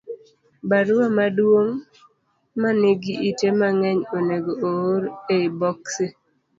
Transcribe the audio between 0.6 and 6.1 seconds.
Barua maduong' ma nigi ite mang'eny onego oor e i boksi